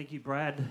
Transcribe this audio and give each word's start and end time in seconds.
Thank 0.00 0.12
you, 0.12 0.20
Brad. 0.20 0.66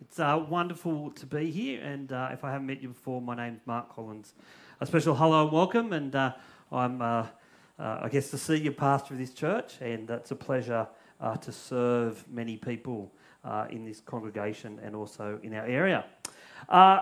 It's 0.00 0.18
uh, 0.18 0.44
wonderful 0.48 1.12
to 1.12 1.24
be 1.24 1.52
here, 1.52 1.80
and 1.80 2.10
uh, 2.10 2.30
if 2.32 2.42
I 2.42 2.50
haven't 2.50 2.66
met 2.66 2.82
you 2.82 2.88
before, 2.88 3.22
my 3.22 3.36
name's 3.36 3.60
Mark 3.64 3.94
Collins. 3.94 4.34
A 4.80 4.86
special 4.86 5.14
hello 5.14 5.44
and 5.44 5.52
welcome, 5.52 5.92
and 5.92 6.12
uh, 6.16 6.32
I'm, 6.72 7.00
uh, 7.00 7.26
uh, 7.78 8.00
I 8.02 8.08
guess, 8.08 8.32
the 8.32 8.38
senior 8.38 8.72
pastor 8.72 9.14
of 9.14 9.20
this 9.20 9.32
church, 9.32 9.74
and 9.80 10.10
it's 10.10 10.32
a 10.32 10.34
pleasure 10.34 10.88
uh, 11.20 11.36
to 11.36 11.52
serve 11.52 12.28
many 12.28 12.56
people 12.56 13.12
in 13.70 13.84
this 13.84 14.00
congregation 14.00 14.80
and 14.82 14.96
also 14.96 15.38
in 15.44 15.54
our 15.54 15.64
area. 15.64 16.04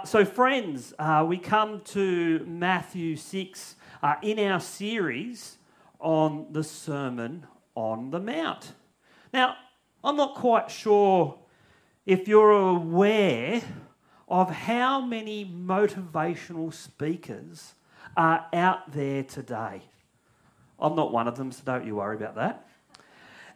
so, 0.04 0.22
friends, 0.26 0.92
we 1.24 1.38
come 1.38 1.80
to 1.80 2.44
Matthew 2.46 3.16
6 3.16 3.76
in 4.22 4.38
our 4.38 4.60
series 4.60 5.56
on 5.98 6.46
the 6.50 6.62
Sermon 6.62 7.46
on 7.74 8.10
the 8.10 8.20
Mount. 8.20 8.74
Now, 9.32 9.56
I'm 10.04 10.18
not 10.18 10.34
quite 10.34 10.70
sure 10.70 11.38
if 12.06 12.26
you're 12.26 12.52
aware 12.52 13.62
of 14.28 14.50
how 14.50 15.00
many 15.00 15.44
motivational 15.44 16.72
speakers 16.72 17.74
are 18.16 18.46
out 18.52 18.92
there 18.92 19.22
today. 19.22 19.82
I'm 20.78 20.94
not 20.94 21.12
one 21.12 21.28
of 21.28 21.36
them, 21.36 21.52
so 21.52 21.62
don't 21.64 21.84
you 21.84 21.96
worry 21.96 22.16
about 22.16 22.36
that. 22.36 22.66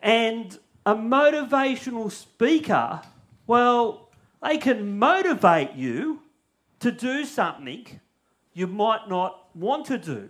And 0.03 0.59
a 0.85 0.95
motivational 0.95 2.11
speaker, 2.11 3.01
well, 3.47 4.11
they 4.43 4.59
can 4.59 4.99
motivate 4.99 5.73
you 5.75 6.21
to 6.81 6.91
do 6.93 7.25
something 7.25 8.01
you 8.53 8.67
might 8.67 9.09
not 9.09 9.49
want 9.55 9.87
to 9.87 9.99
do, 9.99 10.29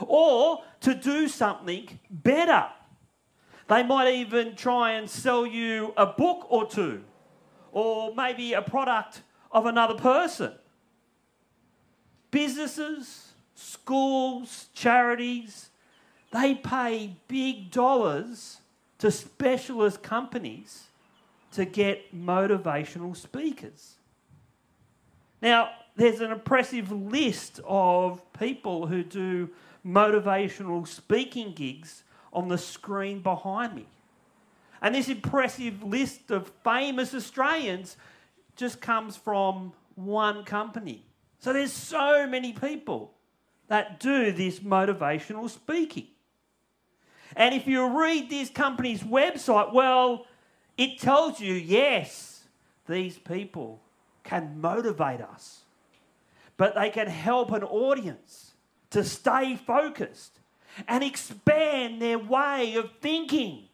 or 0.00 0.64
to 0.80 0.94
do 0.94 1.28
something 1.28 2.00
better. 2.10 2.66
They 3.68 3.82
might 3.82 4.12
even 4.12 4.56
try 4.56 4.92
and 4.92 5.08
sell 5.08 5.46
you 5.46 5.94
a 5.96 6.04
book 6.04 6.46
or 6.50 6.66
two 6.66 7.04
or 7.74 8.14
maybe 8.14 8.52
a 8.52 8.62
product 8.62 9.20
of 9.50 9.66
another 9.66 9.94
person. 9.94 10.52
Businesses, 12.30 13.32
schools, 13.54 14.68
charities, 14.74 15.70
they 16.32 16.54
pay 16.54 17.16
big 17.28 17.70
dollars 17.70 18.58
to 18.98 19.10
specialist 19.10 20.02
companies 20.02 20.84
to 21.52 21.64
get 21.64 22.16
motivational 22.16 23.16
speakers. 23.16 23.96
Now, 25.42 25.70
there's 25.96 26.20
an 26.20 26.30
impressive 26.30 26.90
list 26.90 27.60
of 27.64 28.20
people 28.32 28.86
who 28.86 29.02
do 29.02 29.50
motivational 29.84 30.86
speaking 30.86 31.52
gigs 31.52 32.04
on 32.32 32.48
the 32.48 32.58
screen 32.58 33.20
behind 33.20 33.74
me. 33.74 33.86
And 34.84 34.94
this 34.94 35.08
impressive 35.08 35.82
list 35.82 36.30
of 36.30 36.52
famous 36.62 37.14
Australians 37.14 37.96
just 38.54 38.82
comes 38.82 39.16
from 39.16 39.72
one 39.94 40.44
company. 40.44 41.06
So 41.38 41.54
there's 41.54 41.72
so 41.72 42.26
many 42.26 42.52
people 42.52 43.14
that 43.68 43.98
do 43.98 44.30
this 44.30 44.60
motivational 44.60 45.48
speaking. 45.48 46.08
And 47.34 47.54
if 47.54 47.66
you 47.66 47.98
read 47.98 48.28
this 48.28 48.50
company's 48.50 49.02
website, 49.02 49.72
well, 49.72 50.26
it 50.76 50.98
tells 50.98 51.40
you 51.40 51.54
yes, 51.54 52.44
these 52.86 53.16
people 53.16 53.80
can 54.22 54.60
motivate 54.60 55.22
us, 55.22 55.60
but 56.58 56.74
they 56.74 56.90
can 56.90 57.06
help 57.06 57.52
an 57.52 57.64
audience 57.64 58.52
to 58.90 59.02
stay 59.02 59.56
focused 59.56 60.40
and 60.86 61.02
expand 61.02 62.02
their 62.02 62.18
way 62.18 62.74
of 62.74 62.90
thinking. 63.00 63.70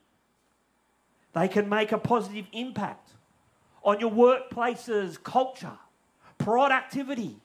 They 1.33 1.48
can 1.48 1.69
make 1.69 1.92
a 1.92 1.98
positive 1.98 2.47
impact 2.53 3.11
on 3.83 4.01
your 4.01 4.11
workplace's 4.11 5.17
culture, 5.17 5.79
productivity, 6.39 7.36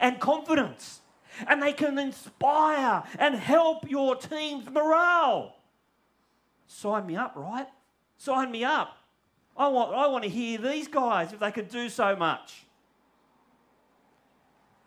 and 0.00 0.18
confidence. 0.18 1.00
And 1.46 1.62
they 1.62 1.72
can 1.72 1.98
inspire 1.98 3.02
and 3.18 3.34
help 3.34 3.90
your 3.90 4.16
team's 4.16 4.70
morale. 4.70 5.56
Sign 6.66 7.06
me 7.06 7.16
up, 7.16 7.34
right? 7.36 7.66
Sign 8.16 8.50
me 8.50 8.64
up. 8.64 8.96
I 9.56 9.68
want, 9.68 9.94
I 9.94 10.06
want 10.06 10.24
to 10.24 10.30
hear 10.30 10.58
these 10.58 10.88
guys 10.88 11.32
if 11.32 11.40
they 11.40 11.50
could 11.50 11.68
do 11.68 11.88
so 11.88 12.16
much. 12.16 12.64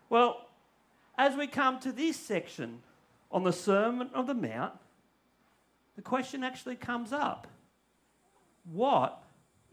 Well, 0.09 0.47
as 1.17 1.35
we 1.35 1.47
come 1.47 1.79
to 1.81 1.91
this 1.91 2.17
section 2.17 2.81
on 3.31 3.43
the 3.43 3.53
Sermon 3.53 4.09
of 4.13 4.27
the 4.27 4.33
Mount, 4.33 4.73
the 5.95 6.01
question 6.01 6.43
actually 6.43 6.75
comes 6.75 7.11
up 7.11 7.47
what 8.71 9.23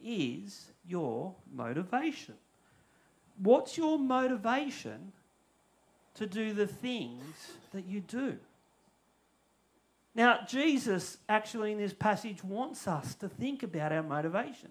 is 0.02 0.66
your 0.86 1.34
motivation? 1.52 2.34
What's 3.38 3.76
your 3.76 3.98
motivation 3.98 5.12
to 6.14 6.26
do 6.26 6.52
the 6.52 6.66
things 6.66 7.52
that 7.72 7.86
you 7.86 8.00
do? 8.00 8.38
Now, 10.14 10.40
Jesus 10.46 11.18
actually 11.28 11.72
in 11.72 11.78
this 11.78 11.92
passage 11.92 12.44
wants 12.44 12.86
us 12.86 13.14
to 13.16 13.28
think 13.28 13.64
about 13.64 13.92
our 13.92 14.02
motivation. 14.02 14.70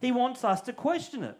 He 0.00 0.12
wants 0.12 0.44
us 0.44 0.60
to 0.62 0.72
question 0.72 1.24
it. 1.24 1.36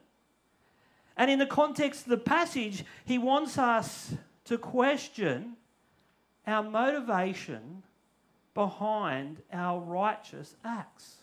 And 1.17 1.31
in 1.31 1.39
the 1.39 1.47
context 1.47 2.03
of 2.03 2.11
the 2.11 2.17
passage, 2.17 2.85
he 3.05 3.19
wants 3.19 3.59
us 3.59 4.15
to 4.47 4.59
question 4.59 5.57
our 6.47 6.63
motivation 6.63 7.83
behind 8.55 9.43
our 9.53 9.81
righteous 9.81 10.57
acts. 10.65 11.19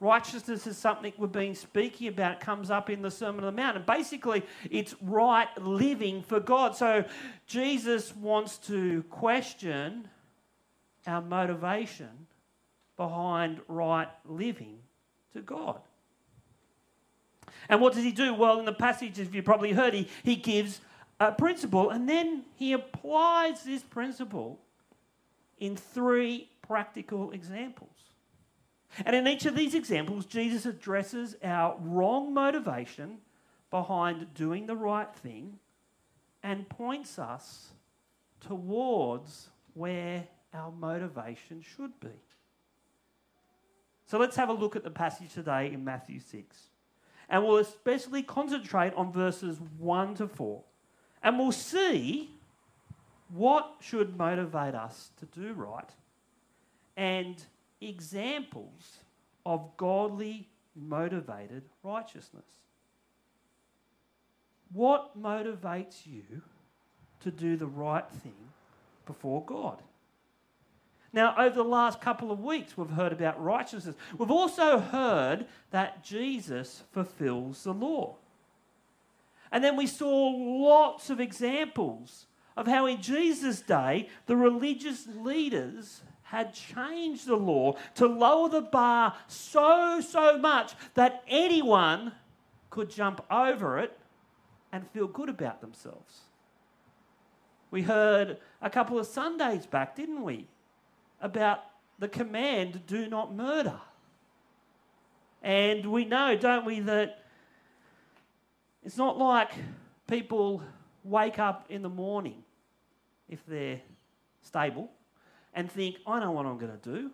Righteousness 0.00 0.66
is 0.66 0.78
something 0.78 1.12
we've 1.18 1.32
been 1.32 1.56
speaking 1.56 2.08
about, 2.08 2.34
It 2.34 2.40
comes 2.40 2.70
up 2.70 2.88
in 2.88 3.02
the 3.02 3.10
Sermon 3.10 3.44
on 3.44 3.54
the 3.54 3.60
Mount. 3.60 3.76
And 3.76 3.86
basically, 3.86 4.44
it's 4.70 4.94
right 5.02 5.48
living 5.60 6.22
for 6.22 6.38
God. 6.38 6.76
So 6.76 7.04
Jesus 7.46 8.14
wants 8.14 8.58
to 8.58 9.02
question 9.04 10.08
our 11.06 11.20
motivation 11.20 12.26
behind 12.96 13.60
right 13.66 14.08
living 14.24 14.78
to 15.32 15.40
God. 15.40 15.80
And 17.68 17.80
what 17.80 17.94
does 17.94 18.04
he 18.04 18.12
do? 18.12 18.34
Well, 18.34 18.60
in 18.60 18.66
the 18.66 18.72
passage, 18.72 19.18
as 19.18 19.32
you 19.32 19.42
probably 19.42 19.72
heard, 19.72 19.94
he, 19.94 20.08
he 20.22 20.36
gives 20.36 20.80
a 21.18 21.32
principle 21.32 21.90
and 21.90 22.08
then 22.08 22.44
he 22.54 22.72
applies 22.72 23.64
this 23.64 23.82
principle 23.82 24.60
in 25.58 25.76
three 25.76 26.48
practical 26.62 27.32
examples. 27.32 27.90
And 29.04 29.14
in 29.14 29.28
each 29.28 29.46
of 29.46 29.54
these 29.54 29.74
examples, 29.74 30.26
Jesus 30.26 30.66
addresses 30.66 31.36
our 31.42 31.76
wrong 31.80 32.32
motivation 32.34 33.18
behind 33.70 34.34
doing 34.34 34.66
the 34.66 34.76
right 34.76 35.14
thing 35.14 35.58
and 36.42 36.68
points 36.68 37.18
us 37.18 37.68
towards 38.40 39.48
where 39.74 40.26
our 40.54 40.72
motivation 40.72 41.62
should 41.62 41.98
be. 42.00 42.08
So 44.06 44.18
let's 44.18 44.36
have 44.36 44.48
a 44.48 44.54
look 44.54 44.74
at 44.74 44.84
the 44.84 44.90
passage 44.90 45.34
today 45.34 45.70
in 45.72 45.84
Matthew 45.84 46.18
6. 46.20 46.56
And 47.28 47.44
we'll 47.44 47.58
especially 47.58 48.22
concentrate 48.22 48.94
on 48.94 49.12
verses 49.12 49.58
1 49.78 50.14
to 50.16 50.28
4. 50.28 50.62
And 51.22 51.38
we'll 51.38 51.52
see 51.52 52.30
what 53.28 53.74
should 53.80 54.16
motivate 54.16 54.74
us 54.74 55.10
to 55.18 55.26
do 55.26 55.52
right 55.52 55.90
and 56.98 57.44
examples 57.80 58.98
of 59.46 59.76
godly 59.76 60.48
motivated 60.74 61.62
righteousness. 61.82 62.44
What 64.72 65.20
motivates 65.20 66.06
you 66.06 66.42
to 67.20 67.30
do 67.30 67.56
the 67.56 67.66
right 67.66 68.08
thing 68.22 68.34
before 69.06 69.44
God? 69.44 69.82
Now, 71.12 71.34
over 71.38 71.54
the 71.54 71.64
last 71.64 72.00
couple 72.00 72.30
of 72.30 72.40
weeks, 72.40 72.76
we've 72.76 72.90
heard 72.90 73.12
about 73.12 73.42
righteousness. 73.42 73.96
We've 74.18 74.30
also 74.30 74.78
heard 74.78 75.46
that 75.70 76.04
Jesus 76.04 76.82
fulfills 76.92 77.64
the 77.64 77.72
law. 77.72 78.16
And 79.50 79.64
then 79.64 79.76
we 79.76 79.86
saw 79.86 80.28
lots 80.28 81.08
of 81.08 81.20
examples 81.20 82.26
of 82.56 82.66
how 82.66 82.84
in 82.84 83.00
Jesus' 83.00 83.62
day 83.62 84.08
the 84.26 84.36
religious 84.36 85.06
leaders 85.06 86.02
had 86.30 86.52
changed 86.52 87.26
the 87.26 87.36
law 87.36 87.74
to 87.94 88.06
lower 88.06 88.50
the 88.50 88.60
bar 88.60 89.14
so, 89.28 89.98
so 90.00 90.36
much 90.36 90.74
that 90.92 91.22
anyone 91.26 92.12
could 92.68 92.90
jump 92.90 93.24
over 93.30 93.78
it 93.78 93.98
and 94.70 94.86
feel 94.90 95.06
good 95.06 95.30
about 95.30 95.62
themselves. 95.62 96.20
We 97.70 97.80
heard 97.80 98.36
a 98.60 98.68
couple 98.68 98.98
of 98.98 99.06
Sundays 99.06 99.64
back, 99.64 99.96
didn't 99.96 100.22
we, 100.22 100.46
about 101.22 101.60
the 101.98 102.08
command 102.08 102.86
do 102.86 103.08
not 103.08 103.34
murder. 103.34 103.80
And 105.42 105.86
we 105.86 106.04
know, 106.04 106.36
don't 106.36 106.66
we, 106.66 106.80
that 106.80 107.24
it's 108.84 108.98
not 108.98 109.16
like 109.16 109.52
people 110.06 110.62
wake 111.04 111.38
up 111.38 111.64
in 111.70 111.80
the 111.80 111.88
morning 111.88 112.42
if 113.30 113.44
they're 113.46 113.80
stable 114.42 114.90
and 115.58 115.68
think, 115.68 115.96
I 116.06 116.20
know 116.20 116.30
what 116.30 116.46
I'm 116.46 116.56
going 116.56 116.70
to 116.70 116.78
do. 116.78 117.10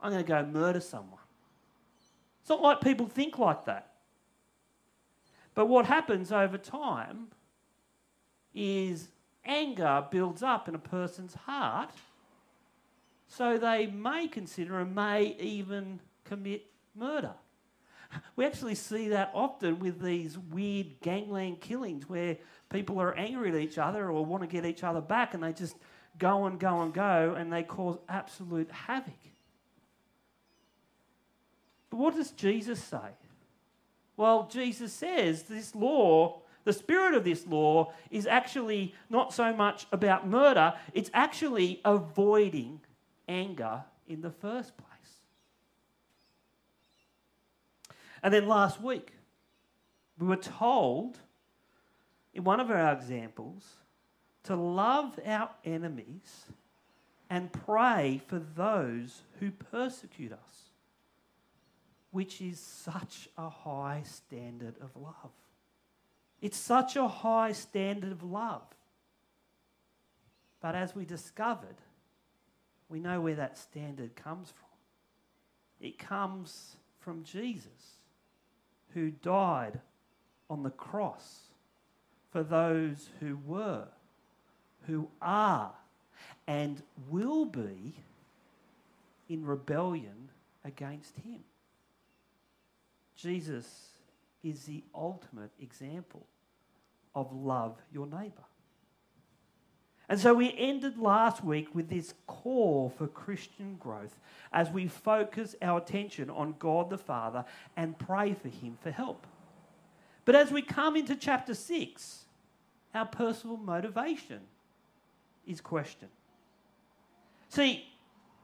I'm 0.00 0.12
going 0.12 0.22
to 0.24 0.28
go 0.28 0.46
murder 0.46 0.78
someone. 0.78 1.18
It's 2.40 2.48
not 2.48 2.62
like 2.62 2.80
people 2.80 3.06
think 3.06 3.36
like 3.36 3.64
that. 3.64 3.94
But 5.52 5.66
what 5.66 5.84
happens 5.84 6.30
over 6.30 6.56
time 6.56 7.26
is 8.54 9.08
anger 9.44 10.04
builds 10.08 10.44
up 10.44 10.68
in 10.68 10.76
a 10.76 10.78
person's 10.78 11.34
heart, 11.34 11.90
so 13.26 13.58
they 13.58 13.86
may 13.86 14.28
consider 14.28 14.78
and 14.78 14.94
may 14.94 15.36
even 15.40 15.98
commit 16.24 16.66
murder. 16.94 17.32
We 18.36 18.44
actually 18.46 18.76
see 18.76 19.08
that 19.08 19.32
often 19.34 19.80
with 19.80 20.00
these 20.00 20.38
weird 20.38 21.00
gangland 21.00 21.60
killings 21.60 22.08
where 22.08 22.36
people 22.68 23.00
are 23.00 23.16
angry 23.16 23.48
at 23.48 23.56
each 23.56 23.78
other 23.78 24.10
or 24.10 24.24
want 24.24 24.44
to 24.44 24.46
get 24.46 24.64
each 24.64 24.84
other 24.84 25.00
back 25.00 25.34
and 25.34 25.42
they 25.42 25.52
just 25.52 25.74
go 26.18 26.46
and 26.46 26.58
go 26.58 26.82
and 26.82 26.92
go 26.92 27.34
and 27.36 27.52
they 27.52 27.62
cause 27.62 27.98
absolute 28.08 28.70
havoc. 28.70 29.14
But 31.90 31.96
what 31.98 32.14
does 32.14 32.30
Jesus 32.30 32.82
say? 32.82 33.16
Well, 34.16 34.48
Jesus 34.50 34.92
says 34.92 35.44
this 35.44 35.74
law, 35.74 36.42
the 36.64 36.72
spirit 36.72 37.14
of 37.14 37.24
this 37.24 37.46
law, 37.46 37.92
is 38.10 38.26
actually 38.26 38.94
not 39.10 39.34
so 39.34 39.52
much 39.54 39.86
about 39.92 40.28
murder, 40.28 40.74
it's 40.94 41.10
actually 41.12 41.80
avoiding 41.84 42.80
anger 43.28 43.82
in 44.06 44.20
the 44.20 44.30
first 44.30 44.76
place. 44.76 44.88
And 48.22 48.32
then 48.32 48.46
last 48.46 48.80
week, 48.80 49.12
we 50.18 50.26
were 50.26 50.36
told 50.36 51.18
in 52.32 52.44
one 52.44 52.60
of 52.60 52.70
our 52.70 52.92
examples 52.92 53.64
to 54.44 54.56
love 54.56 55.18
our 55.24 55.50
enemies 55.64 56.46
and 57.30 57.52
pray 57.52 58.20
for 58.26 58.38
those 58.38 59.22
who 59.40 59.50
persecute 59.50 60.32
us, 60.32 60.70
which 62.10 62.40
is 62.42 62.60
such 62.60 63.28
a 63.38 63.48
high 63.48 64.02
standard 64.04 64.74
of 64.80 64.94
love. 64.96 65.30
It's 66.40 66.58
such 66.58 66.96
a 66.96 67.08
high 67.08 67.52
standard 67.52 68.12
of 68.12 68.22
love. 68.22 68.62
But 70.60 70.74
as 70.74 70.94
we 70.94 71.04
discovered, 71.04 71.76
we 72.88 73.00
know 73.00 73.20
where 73.20 73.36
that 73.36 73.56
standard 73.56 74.14
comes 74.16 74.50
from. 74.50 74.68
It 75.80 75.98
comes 75.98 76.76
from 77.00 77.24
Jesus 77.24 77.96
who 78.94 79.10
died 79.10 79.80
on 80.50 80.62
the 80.62 80.70
cross 80.70 81.46
for 82.30 82.42
those 82.42 83.08
who 83.20 83.38
were, 83.46 83.86
who 84.86 85.08
are, 85.20 85.72
and 86.46 86.82
will 87.08 87.44
be 87.44 87.94
in 89.28 89.44
rebellion 89.44 90.30
against 90.64 91.16
him. 91.16 91.40
Jesus 93.16 93.66
is 94.42 94.64
the 94.64 94.82
ultimate 94.94 95.50
example 95.60 96.26
of 97.14 97.32
love 97.32 97.76
your 97.92 98.06
neighbour. 98.06 98.44
And 100.08 100.20
so 100.20 100.34
we 100.34 100.54
ended 100.58 100.98
last 100.98 101.42
week 101.42 101.74
with 101.74 101.88
this 101.88 102.12
call 102.26 102.92
for 102.98 103.06
Christian 103.06 103.76
growth 103.76 104.18
as 104.52 104.68
we 104.68 104.86
focus 104.86 105.54
our 105.62 105.78
attention 105.78 106.28
on 106.28 106.56
God 106.58 106.90
the 106.90 106.98
Father 106.98 107.44
and 107.76 107.98
pray 107.98 108.34
for 108.34 108.48
Him 108.48 108.76
for 108.82 108.90
help. 108.90 109.26
But 110.24 110.36
as 110.36 110.50
we 110.50 110.62
come 110.62 110.96
into 110.96 111.16
chapter 111.16 111.54
6, 111.54 112.24
our 112.94 113.06
personal 113.06 113.56
motivation 113.56 114.40
is 115.46 115.60
questioned. 115.60 116.10
See, 117.48 117.84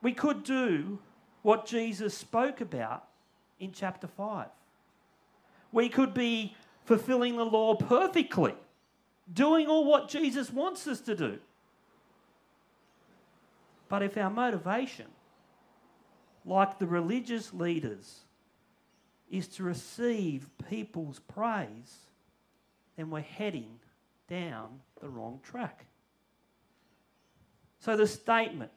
we 0.02 0.12
could 0.12 0.44
do 0.44 0.98
what 1.42 1.66
Jesus 1.66 2.14
spoke 2.14 2.60
about 2.60 3.04
in 3.58 3.72
chapter 3.72 4.06
5. 4.06 4.48
We 5.72 5.88
could 5.88 6.14
be 6.14 6.56
fulfilling 6.84 7.36
the 7.36 7.44
law 7.44 7.74
perfectly, 7.74 8.54
doing 9.32 9.66
all 9.66 9.84
what 9.84 10.08
Jesus 10.08 10.50
wants 10.50 10.86
us 10.86 11.00
to 11.02 11.14
do. 11.14 11.38
But 13.88 14.02
if 14.02 14.16
our 14.16 14.30
motivation, 14.30 15.06
like 16.44 16.78
the 16.78 16.86
religious 16.86 17.52
leaders, 17.52 18.20
is 19.30 19.48
to 19.48 19.62
receive 19.62 20.48
people's 20.68 21.18
praise, 21.20 21.96
then 22.96 23.10
we're 23.10 23.20
heading 23.20 23.78
down 24.28 24.80
the 25.00 25.08
wrong 25.08 25.40
track. 25.42 25.84
So 27.78 27.96
the 27.96 28.06
statement, 28.06 28.72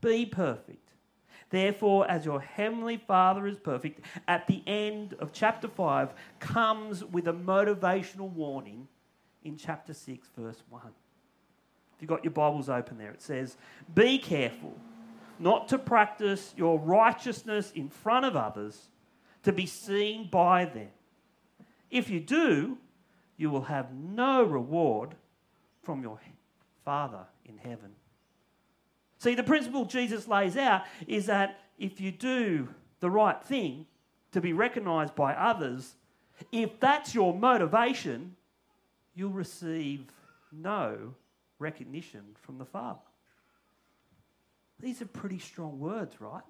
be 0.00 0.26
perfect. 0.26 0.88
Therefore, 1.50 2.10
as 2.10 2.26
your 2.26 2.40
heavenly 2.40 2.98
Father 2.98 3.46
is 3.46 3.58
perfect, 3.58 4.00
at 4.26 4.46
the 4.46 4.62
end 4.66 5.14
of 5.14 5.32
chapter 5.32 5.66
5 5.66 6.12
comes 6.40 7.02
with 7.04 7.26
a 7.26 7.32
motivational 7.32 8.30
warning 8.30 8.86
in 9.44 9.56
chapter 9.56 9.94
6, 9.94 10.28
verse 10.36 10.62
1. 10.68 10.82
If 11.96 12.02
you've 12.02 12.08
got 12.08 12.22
your 12.22 12.32
Bibles 12.32 12.68
open 12.68 12.98
there, 12.98 13.10
it 13.12 13.22
says, 13.22 13.56
Be 13.94 14.18
careful 14.18 14.74
not 15.38 15.68
to 15.68 15.78
practice 15.78 16.52
your 16.56 16.78
righteousness 16.78 17.72
in 17.74 17.88
front 17.88 18.26
of 18.26 18.36
others 18.36 18.90
to 19.44 19.52
be 19.52 19.66
seen 19.66 20.28
by 20.30 20.64
them. 20.66 20.88
If 21.90 22.10
you 22.10 22.20
do, 22.20 22.76
you 23.36 23.50
will 23.50 23.62
have 23.62 23.94
no 23.94 24.42
reward 24.42 25.14
from 25.82 26.02
your 26.02 26.20
Father 26.84 27.24
in 27.46 27.56
heaven. 27.56 27.92
See, 29.18 29.34
the 29.34 29.42
principle 29.42 29.84
Jesus 29.84 30.28
lays 30.28 30.56
out 30.56 30.82
is 31.06 31.26
that 31.26 31.60
if 31.78 32.00
you 32.00 32.12
do 32.12 32.68
the 33.00 33.10
right 33.10 33.42
thing 33.42 33.86
to 34.32 34.40
be 34.40 34.52
recognized 34.52 35.14
by 35.14 35.34
others, 35.34 35.94
if 36.52 36.78
that's 36.78 37.14
your 37.14 37.34
motivation, 37.34 38.36
you'll 39.14 39.30
receive 39.30 40.04
no 40.52 41.14
recognition 41.58 42.22
from 42.40 42.58
the 42.58 42.64
Father. 42.64 43.00
These 44.80 45.02
are 45.02 45.06
pretty 45.06 45.40
strong 45.40 45.80
words, 45.80 46.20
right? 46.20 46.44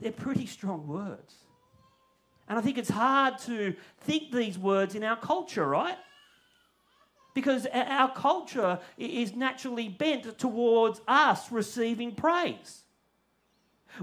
They're 0.00 0.12
pretty 0.12 0.44
strong 0.44 0.86
words. 0.86 1.34
And 2.48 2.58
I 2.58 2.62
think 2.62 2.76
it's 2.76 2.90
hard 2.90 3.38
to 3.40 3.74
think 4.00 4.30
these 4.30 4.58
words 4.58 4.94
in 4.94 5.02
our 5.02 5.16
culture, 5.16 5.66
right? 5.66 5.96
Because 7.36 7.66
our 7.70 8.10
culture 8.14 8.78
is 8.96 9.36
naturally 9.36 9.90
bent 9.90 10.38
towards 10.38 11.02
us 11.06 11.52
receiving 11.52 12.14
praise. 12.14 12.84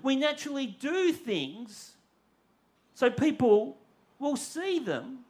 We 0.04 0.16
naturally 0.16 0.68
do 0.68 1.12
things 1.12 1.94
so 2.94 3.10
people 3.10 3.80
will 4.20 4.36
see 4.36 4.78
them 4.78 5.22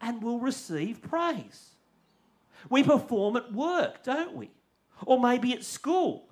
and 0.00 0.22
will 0.22 0.38
receive 0.38 1.02
praise. 1.02 1.70
We 2.68 2.84
perform 2.84 3.34
at 3.34 3.52
work, 3.52 4.04
don't 4.04 4.34
we? 4.34 4.52
Or 5.04 5.18
maybe 5.18 5.52
at 5.52 5.64
school. 5.64 6.28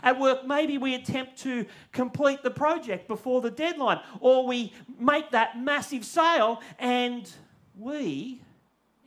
At 0.00 0.20
work, 0.20 0.46
maybe 0.46 0.78
we 0.78 0.94
attempt 0.94 1.38
to 1.38 1.66
complete 1.90 2.44
the 2.44 2.52
project 2.52 3.08
before 3.08 3.40
the 3.40 3.50
deadline, 3.50 3.98
or 4.20 4.46
we 4.46 4.72
make 4.96 5.32
that 5.32 5.60
massive 5.60 6.04
sale 6.04 6.62
and 6.78 7.28
we 7.76 8.42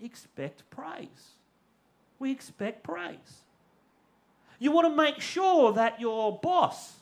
expect 0.03 0.69
praise. 0.69 1.34
We 2.19 2.31
expect 2.31 2.83
praise. 2.83 3.43
You 4.59 4.71
want 4.71 4.87
to 4.87 4.95
make 4.95 5.19
sure 5.19 5.73
that 5.73 5.99
your 5.99 6.39
boss 6.39 6.93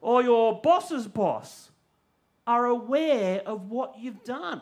or 0.00 0.22
your 0.22 0.60
boss's 0.60 1.08
boss 1.08 1.70
are 2.46 2.66
aware 2.66 3.40
of 3.46 3.70
what 3.70 3.94
you've 3.98 4.22
done. 4.22 4.60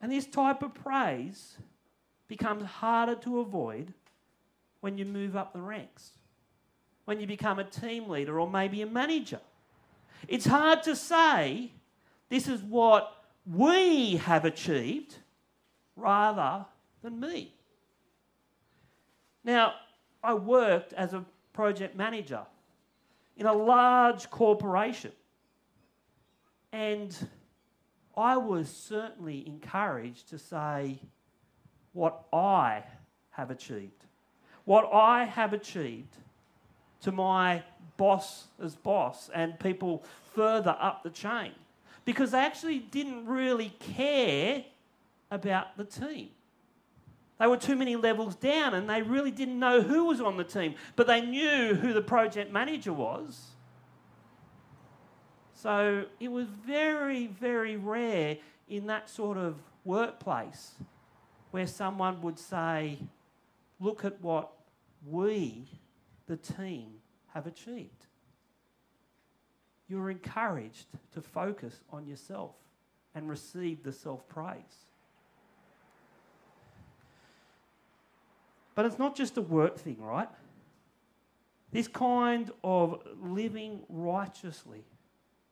And 0.00 0.12
this 0.12 0.26
type 0.26 0.62
of 0.62 0.74
praise 0.74 1.56
becomes 2.28 2.64
harder 2.64 3.16
to 3.16 3.40
avoid 3.40 3.92
when 4.80 4.96
you 4.96 5.04
move 5.04 5.36
up 5.36 5.52
the 5.52 5.60
ranks, 5.60 6.12
when 7.04 7.20
you 7.20 7.26
become 7.26 7.58
a 7.58 7.64
team 7.64 8.08
leader 8.08 8.38
or 8.38 8.48
maybe 8.48 8.80
a 8.82 8.86
manager. 8.86 9.40
It's 10.28 10.46
hard 10.46 10.84
to 10.84 10.94
say 10.94 11.72
this 12.28 12.46
is 12.46 12.62
what 12.62 13.24
we 13.44 14.16
have 14.16 14.44
achieved 14.44 15.16
rather 15.96 16.64
than 17.02 17.18
me. 17.18 17.52
Now, 19.44 19.74
I 20.22 20.34
worked 20.34 20.92
as 20.92 21.14
a 21.14 21.24
project 21.52 21.96
manager 21.96 22.42
in 23.36 23.46
a 23.46 23.52
large 23.52 24.30
corporation. 24.30 25.12
And 26.72 27.16
I 28.16 28.36
was 28.36 28.68
certainly 28.68 29.46
encouraged 29.46 30.28
to 30.30 30.38
say, 30.38 31.00
what 31.92 32.24
I 32.32 32.84
have 33.30 33.50
achieved. 33.50 34.04
What 34.64 34.88
I 34.92 35.24
have 35.24 35.52
achieved 35.52 36.16
to 37.02 37.12
my 37.12 37.62
boss 37.96 38.46
as 38.62 38.74
boss 38.74 39.30
and 39.34 39.58
people 39.58 40.04
further 40.34 40.76
up 40.78 41.02
the 41.02 41.10
chain 41.10 41.52
because 42.04 42.32
they 42.32 42.38
actually 42.38 42.78
didn't 42.78 43.26
really 43.26 43.72
care 43.80 44.64
about 45.30 45.76
the 45.76 45.84
team. 45.84 46.28
They 47.38 47.46
were 47.46 47.56
too 47.56 47.76
many 47.76 47.94
levels 47.96 48.34
down 48.34 48.74
and 48.74 48.90
they 48.90 49.02
really 49.02 49.30
didn't 49.30 49.58
know 49.58 49.80
who 49.80 50.06
was 50.06 50.20
on 50.20 50.36
the 50.36 50.44
team, 50.44 50.74
but 50.96 51.06
they 51.06 51.20
knew 51.20 51.74
who 51.74 51.92
the 51.92 52.02
project 52.02 52.52
manager 52.52 52.92
was. 52.92 53.50
So 55.54 56.04
it 56.20 56.28
was 56.28 56.46
very, 56.48 57.26
very 57.26 57.76
rare 57.76 58.38
in 58.68 58.86
that 58.86 59.08
sort 59.08 59.38
of 59.38 59.56
workplace 59.84 60.72
where 61.50 61.66
someone 61.66 62.22
would 62.22 62.38
say, 62.38 62.98
Look 63.80 64.04
at 64.04 64.20
what 64.20 64.50
we, 65.06 65.68
the 66.26 66.36
team, 66.36 66.94
have 67.32 67.46
achieved. 67.46 68.06
You're 69.88 70.10
encouraged 70.10 70.86
to 71.14 71.22
focus 71.22 71.80
on 71.90 72.06
yourself 72.06 72.56
and 73.14 73.28
receive 73.28 73.82
the 73.84 73.92
self 73.92 74.28
praise. 74.28 74.87
But 78.78 78.86
it's 78.86 78.98
not 79.00 79.16
just 79.16 79.36
a 79.36 79.42
work 79.42 79.76
thing, 79.76 79.96
right? 80.00 80.28
This 81.72 81.88
kind 81.88 82.48
of 82.62 83.02
living 83.20 83.80
righteously 83.88 84.84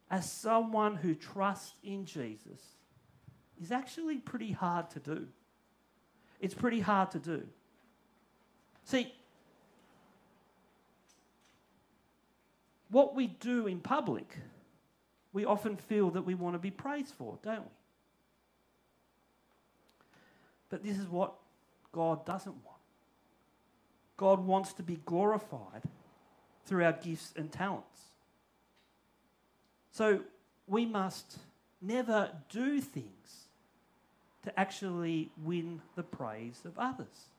as 0.08 0.30
someone 0.30 0.94
who 0.94 1.12
trusts 1.12 1.74
in 1.82 2.04
Jesus 2.04 2.60
is 3.60 3.72
actually 3.72 4.18
pretty 4.18 4.52
hard 4.52 4.90
to 4.90 5.00
do. 5.00 5.26
It's 6.38 6.54
pretty 6.54 6.78
hard 6.78 7.10
to 7.10 7.18
do. 7.18 7.42
See, 8.84 9.12
what 12.92 13.16
we 13.16 13.26
do 13.26 13.66
in 13.66 13.80
public, 13.80 14.36
we 15.32 15.44
often 15.44 15.76
feel 15.76 16.10
that 16.10 16.22
we 16.22 16.36
want 16.36 16.54
to 16.54 16.60
be 16.60 16.70
praised 16.70 17.12
for, 17.14 17.40
don't 17.42 17.62
we? 17.62 17.70
But 20.68 20.84
this 20.84 20.96
is 20.96 21.08
what 21.08 21.34
God 21.90 22.24
doesn't 22.24 22.54
want. 22.64 22.75
God 24.16 24.46
wants 24.46 24.72
to 24.74 24.82
be 24.82 24.98
glorified 25.04 25.82
through 26.64 26.84
our 26.84 26.92
gifts 26.92 27.32
and 27.36 27.50
talents. 27.52 28.00
So 29.92 30.20
we 30.66 30.84
must 30.84 31.38
never 31.80 32.30
do 32.50 32.80
things 32.80 33.46
to 34.44 34.58
actually 34.58 35.30
win 35.42 35.80
the 35.94 36.02
praise 36.02 36.60
of 36.64 36.78
others. 36.78 37.30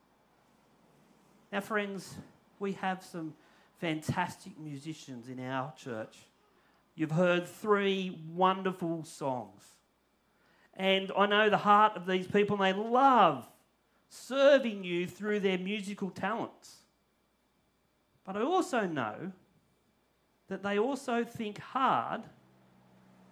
Now, 1.52 1.62
friends, 1.62 2.16
we 2.60 2.74
have 2.74 3.04
some 3.04 3.34
fantastic 3.80 4.60
musicians 4.60 5.30
in 5.30 5.40
our 5.40 5.74
church. 5.78 6.18
You've 6.96 7.12
heard 7.12 7.48
three 7.48 8.20
wonderful 8.34 9.04
songs. 9.04 9.64
And 10.74 11.12
I 11.18 11.26
know 11.26 11.50
the 11.50 11.58
heart 11.58 11.96
of 11.96 12.06
these 12.06 12.28
people, 12.28 12.62
and 12.62 12.66
they 12.76 12.80
love 12.80 13.48
serving 14.10 14.84
you 14.84 15.08
through 15.08 15.40
their 15.40 15.58
musical 15.58 16.10
talents. 16.10 16.78
But 18.26 18.38
I 18.38 18.42
also 18.42 18.86
know 18.86 19.32
that 20.48 20.64
they 20.64 20.80
also 20.80 21.24
think 21.24 21.60
hard 21.60 22.24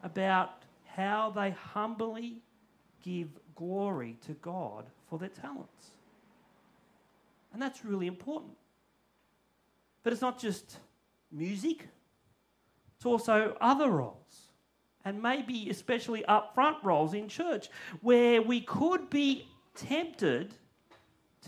about 0.03 0.63
how 0.86 1.32
they 1.36 1.51
humbly 1.51 2.41
give 3.01 3.29
glory 3.55 4.17
to 4.25 4.34
God 4.34 4.86
for 5.10 5.20
their 5.20 5.29
talents. 5.29 5.91
And 7.53 7.62
that's 7.62 7.86
really 7.86 8.08
important. 8.08 8.53
But 10.03 10.13
it's 10.13 10.22
not 10.22 10.39
just 10.39 10.77
music, 11.32 11.88
it's 12.96 13.05
also 13.05 13.58
other 13.62 13.89
roles. 13.89 14.50
And 15.03 15.22
maybe 15.22 15.70
especially 15.70 16.24
upfront 16.27 16.84
roles 16.84 17.13
in 17.13 17.27
church 17.29 17.70
where 18.01 18.41
we 18.41 18.62
could 18.62 19.10
be 19.10 19.48
tempted 19.75 20.55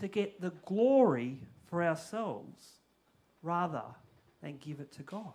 to 0.00 0.08
get 0.08 0.40
the 0.40 0.52
glory 0.64 1.38
for 1.66 1.82
ourselves 1.82 2.78
rather 3.42 3.82
than 4.42 4.56
give 4.58 4.80
it 4.80 4.92
to 4.92 5.02
God. 5.02 5.34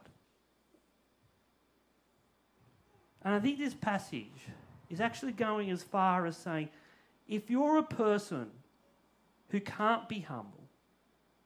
And 3.23 3.33
I 3.33 3.39
think 3.39 3.57
this 3.57 3.73
passage 3.73 4.47
is 4.89 4.99
actually 4.99 5.31
going 5.31 5.69
as 5.69 5.83
far 5.83 6.25
as 6.25 6.37
saying 6.37 6.69
if 7.27 7.49
you're 7.49 7.77
a 7.77 7.83
person 7.83 8.51
who 9.49 9.59
can't 9.59 10.09
be 10.09 10.19
humble 10.19 10.63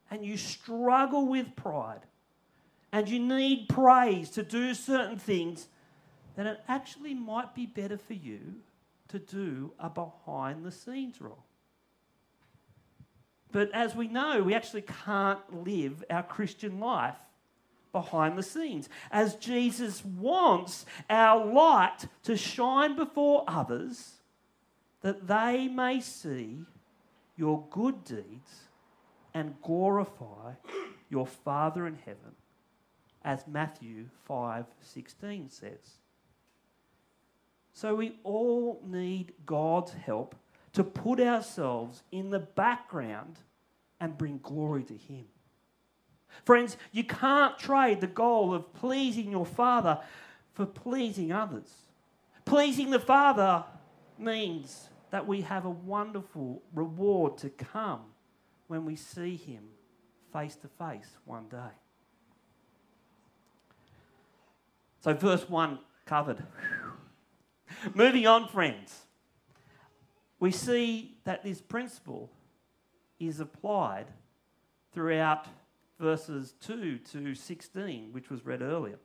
and 0.10 0.26
you 0.26 0.38
struggle 0.38 1.28
with 1.28 1.56
pride 1.56 2.02
and 2.92 3.08
you 3.08 3.20
need 3.20 3.70
praise 3.70 4.30
to 4.32 4.44
do 4.44 4.74
certain 4.74 5.20
things, 5.20 5.68
then 6.36 6.48
it 6.48 6.60
actually 6.68 7.14
might 7.14 7.54
be 7.54 7.66
better 7.66 7.98
for 7.98 8.14
you 8.14 8.40
to 9.10 9.20
do 9.20 9.72
a 9.80 9.90
behind 9.90 10.66
the 10.66 10.72
scenes 10.72 11.22
role. 11.22 11.47
But 13.52 13.72
as 13.72 13.96
we 13.96 14.08
know, 14.08 14.44
we 14.44 14.54
actually 14.54 14.84
can't 15.06 15.64
live 15.66 16.04
our 16.10 16.24
Christian 16.24 16.80
life 16.80 17.16
behind 17.92 18.38
the 18.38 18.44
scenes. 18.44 18.90
As 19.12 19.36
Jesus 19.36 20.04
wants 20.04 20.86
our 21.10 21.46
light 21.46 22.08
to 22.24 22.36
shine 22.38 22.96
before 22.96 23.46
others, 23.48 24.16
that 25.02 25.28
they 25.28 25.68
may 25.68 26.02
see 26.02 26.66
your 27.36 27.66
good 27.70 28.04
deeds 28.04 28.64
and 29.34 29.62
glorify 29.62 30.54
your 31.10 31.28
Father 31.28 31.88
in 31.88 31.96
heaven, 31.96 32.36
as 33.24 33.48
Matthew 33.48 34.10
5:16 34.28 35.50
says. 35.50 36.00
So 37.72 37.96
we 37.96 38.20
all 38.24 38.82
need 38.84 39.34
God's 39.46 39.94
help 39.94 40.36
to 40.78 40.84
put 40.84 41.20
ourselves 41.20 42.04
in 42.12 42.30
the 42.30 42.38
background 42.38 43.40
and 44.00 44.16
bring 44.16 44.40
glory 44.44 44.84
to 44.84 44.94
Him. 44.94 45.26
Friends, 46.46 46.78
you 46.92 47.04
can't 47.04 47.58
trade 47.58 48.00
the 48.00 48.06
goal 48.06 48.54
of 48.54 48.72
pleasing 48.76 49.32
your 49.32 49.44
Father 49.48 50.00
for 50.54 50.68
pleasing 50.68 51.32
others. 51.32 51.68
Pleasing 52.46 52.92
the 52.92 53.00
Father 53.00 53.64
means 54.20 54.90
that 55.10 55.26
we 55.26 55.42
have 55.42 55.66
a 55.66 55.70
wonderful 55.72 56.62
reward 56.76 57.40
to 57.40 57.50
come 57.50 58.02
when 58.68 58.86
we 58.86 58.96
see 58.96 59.36
Him 59.36 59.64
face 60.32 60.56
to 60.58 60.68
face 60.68 61.10
one 61.26 61.48
day. 61.50 61.74
So, 65.00 65.16
verse 65.16 65.50
1 65.50 65.80
covered. 66.06 66.44
Moving 67.96 68.28
on, 68.28 68.48
friends 68.48 69.07
we 70.40 70.52
see 70.52 71.18
that 71.24 71.44
this 71.44 71.62
principle 71.62 72.30
is 73.20 73.40
applied 73.40 74.08
throughout 74.94 75.48
verses 76.00 76.54
2 76.62 77.00
to 77.00 77.34
16, 77.34 78.12
which 78.12 78.30
was 78.30 78.46
read 78.46 78.62
earlier. 78.62 79.00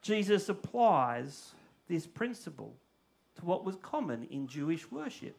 Jesus 0.00 0.48
applies 0.48 1.52
this 1.88 2.06
principle 2.06 2.76
to 3.36 3.44
what 3.44 3.64
was 3.64 3.76
common 3.76 4.24
in 4.30 4.46
Jewish 4.46 4.90
worship 4.90 5.36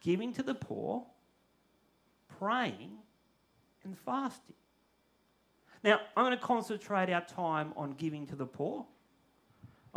giving 0.00 0.32
to 0.32 0.42
the 0.42 0.54
poor, 0.54 1.04
praying, 2.38 2.92
and 3.84 3.98
fasting. 3.98 4.54
Now, 5.82 6.00
I'm 6.16 6.24
going 6.24 6.38
to 6.38 6.42
concentrate 6.42 7.10
our 7.10 7.20
time 7.20 7.72
on 7.76 7.92
giving 7.92 8.26
to 8.28 8.36
the 8.36 8.46
poor 8.46 8.86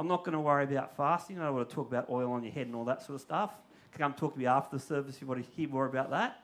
I'm 0.02 0.08
not 0.08 0.26
going 0.26 0.34
to 0.34 0.40
worry 0.40 0.64
about 0.64 0.98
fasting. 0.98 1.38
I 1.38 1.44
don't 1.44 1.54
want 1.54 1.70
to 1.70 1.76
talk 1.76 1.88
about 1.88 2.10
oil 2.10 2.32
on 2.32 2.42
your 2.42 2.52
head 2.52 2.66
and 2.66 2.76
all 2.76 2.86
that 2.86 3.04
sort 3.04 3.14
of 3.14 3.22
stuff. 3.22 3.52
Come 3.96 4.16
talk 4.16 4.34
to 4.34 4.40
me 4.40 4.48
after 4.48 4.76
the 4.76 4.82
service 4.82 5.14
if 5.14 5.22
you 5.22 5.28
want 5.28 5.46
to 5.46 5.52
hear 5.52 5.70
more 5.70 5.86
about 5.86 6.10
that. 6.10 6.42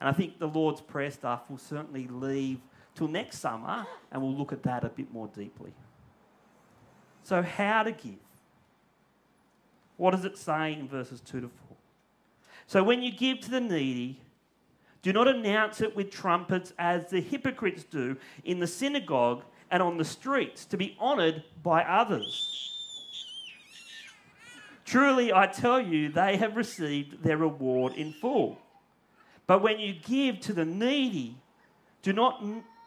And 0.00 0.08
I 0.10 0.12
think 0.12 0.38
the 0.38 0.46
Lord's 0.46 0.82
Prayer 0.82 1.10
stuff 1.10 1.48
will 1.48 1.56
certainly 1.56 2.06
leave 2.08 2.58
till 2.94 3.08
next 3.08 3.38
summer 3.38 3.86
and 4.12 4.20
we'll 4.20 4.34
look 4.34 4.52
at 4.52 4.62
that 4.64 4.84
a 4.84 4.90
bit 4.90 5.10
more 5.14 5.28
deeply. 5.28 5.72
So, 7.22 7.40
how 7.40 7.84
to 7.84 7.92
give? 7.92 8.18
What 9.96 10.10
does 10.10 10.26
it 10.26 10.36
say 10.36 10.74
in 10.74 10.86
verses 10.86 11.22
2 11.22 11.40
to 11.40 11.48
4? 11.48 11.76
So, 12.66 12.84
when 12.84 13.00
you 13.00 13.12
give 13.12 13.40
to 13.40 13.50
the 13.50 13.62
needy, 13.62 14.20
do 15.00 15.14
not 15.14 15.26
announce 15.26 15.80
it 15.80 15.96
with 15.96 16.10
trumpets 16.10 16.74
as 16.78 17.08
the 17.08 17.22
hypocrites 17.22 17.82
do 17.82 18.18
in 18.44 18.58
the 18.58 18.66
synagogue 18.66 19.42
and 19.70 19.82
on 19.82 19.96
the 19.96 20.04
streets 20.04 20.66
to 20.66 20.76
be 20.76 20.98
honoured 21.00 21.44
by 21.62 21.82
others. 21.82 22.69
Truly, 24.90 25.32
I 25.32 25.46
tell 25.46 25.80
you, 25.80 26.08
they 26.08 26.36
have 26.38 26.56
received 26.56 27.22
their 27.22 27.36
reward 27.36 27.92
in 27.92 28.12
full. 28.12 28.58
But 29.46 29.62
when 29.62 29.78
you 29.78 29.94
give 29.94 30.40
to 30.40 30.52
the 30.52 30.64
needy, 30.64 31.36
do 32.02 32.12
not, 32.12 32.42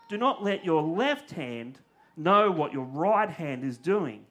do 0.10 0.18
not 0.18 0.44
let 0.44 0.66
your 0.66 0.82
left 0.82 1.32
hand 1.32 1.80
know 2.18 2.52
what 2.52 2.74
your 2.74 2.84
right 2.84 3.30
hand 3.30 3.64
is 3.64 3.78
doing, 3.78 4.26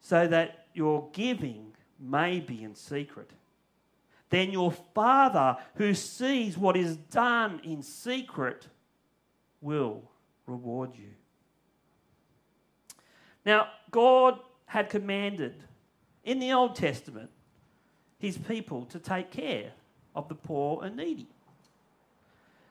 so 0.00 0.26
that 0.26 0.68
your 0.72 1.10
giving 1.12 1.74
may 2.00 2.40
be 2.40 2.64
in 2.64 2.74
secret. 2.76 3.30
Then 4.30 4.52
your 4.52 4.72
Father, 4.72 5.58
who 5.74 5.92
sees 5.92 6.56
what 6.56 6.78
is 6.78 6.96
done 6.96 7.60
in 7.62 7.82
secret, 7.82 8.68
will 9.60 10.00
reward 10.46 10.92
you. 10.94 11.10
Now, 13.44 13.66
God 13.90 14.40
had 14.64 14.88
commanded 14.88 15.62
in 16.24 16.38
the 16.38 16.52
Old 16.52 16.76
Testament 16.76 17.30
his 18.18 18.38
people 18.38 18.84
to 18.86 18.98
take 18.98 19.30
care 19.30 19.72
of 20.14 20.28
the 20.28 20.34
poor 20.34 20.84
and 20.84 20.96
needy. 20.96 21.26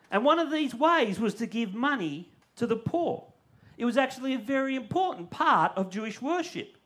And 0.09 0.23
one 0.23 0.39
of 0.39 0.51
these 0.51 0.73
ways 0.73 1.19
was 1.19 1.33
to 1.35 1.45
give 1.45 1.73
money 1.73 2.29
to 2.55 2.67
the 2.67 2.75
poor. 2.75 3.25
It 3.77 3.85
was 3.85 3.97
actually 3.97 4.33
a 4.33 4.39
very 4.39 4.75
important 4.75 5.29
part 5.29 5.73
of 5.75 5.89
Jewish 5.89 6.21
worship. 6.21 6.77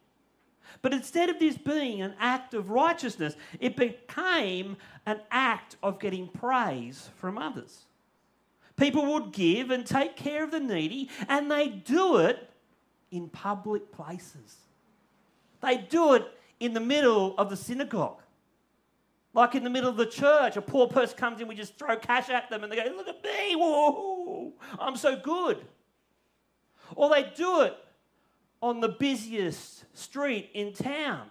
But 0.81 0.93
instead 0.93 1.29
of 1.29 1.39
this 1.39 1.57
being 1.57 2.01
an 2.01 2.15
act 2.19 2.53
of 2.53 2.69
righteousness, 2.69 3.35
it 3.59 3.75
became 3.75 4.77
an 5.05 5.19
act 5.31 5.77
of 5.81 5.99
getting 5.99 6.27
praise 6.27 7.09
from 7.17 7.37
others. 7.37 7.85
People 8.77 9.13
would 9.13 9.31
give 9.31 9.71
and 9.71 9.85
take 9.85 10.15
care 10.15 10.43
of 10.43 10.51
the 10.51 10.59
needy, 10.59 11.09
and 11.29 11.49
they 11.49 11.67
do 11.69 12.17
it 12.17 12.49
in 13.11 13.29
public 13.29 13.91
places. 13.91 14.57
They 15.61 15.77
do 15.77 16.13
it 16.15 16.27
in 16.59 16.73
the 16.73 16.79
middle 16.79 17.35
of 17.37 17.49
the 17.49 17.57
synagogue. 17.57 18.21
Like 19.33 19.53
in 19.53 19.63
the 19.63 19.69
middle 19.69 19.89
of 19.89 19.97
the 19.97 20.05
church, 20.05 20.55
a 20.55 20.61
poor 20.61 20.87
person 20.87 21.17
comes 21.17 21.41
in, 21.41 21.47
we 21.47 21.55
just 21.55 21.77
throw 21.77 21.97
cash 21.97 22.29
at 22.29 22.49
them 22.49 22.63
and 22.63 22.71
they 22.71 22.77
go, 22.77 22.83
Look 22.95 23.07
at 23.07 23.23
me, 23.23 23.55
whoa, 23.55 24.53
I'm 24.79 24.95
so 24.95 25.17
good. 25.17 25.65
Or 26.95 27.09
they 27.09 27.31
do 27.35 27.61
it 27.61 27.75
on 28.61 28.79
the 28.79 28.89
busiest 28.89 29.85
street 29.93 30.49
in 30.53 30.73
town 30.73 31.29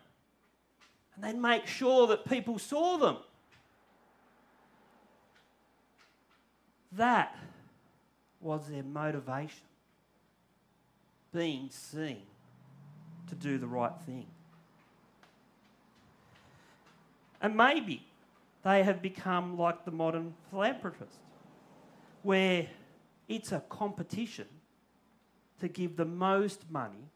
and 1.15 1.25
they 1.25 1.33
make 1.33 1.67
sure 1.67 2.07
that 2.09 2.25
people 2.29 2.59
saw 2.59 2.97
them. 2.97 3.17
That 6.93 7.37
was 8.41 8.69
their 8.69 8.83
motivation 8.83 9.63
being 11.33 11.69
seen 11.71 12.23
to 13.29 13.35
do 13.35 13.59
the 13.59 13.67
right 13.67 13.93
thing. 14.07 14.27
And 17.45 17.59
maybe 17.59 18.07
they 18.63 18.83
have 18.85 19.03
become 19.03 19.59
like 19.59 19.85
the 19.85 19.91
modern 19.91 20.33
philanthropist, 20.49 21.19
where 22.23 22.67
it's 23.29 23.53
a 23.53 23.61
competition 23.69 24.47
to 25.61 25.69
give 25.69 25.99
the 25.99 26.07
most 26.07 26.63
money 26.71 27.11